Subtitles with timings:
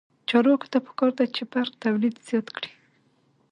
[0.29, 2.71] چارواکو ته پکار ده چې، برق تولید زیات کړي.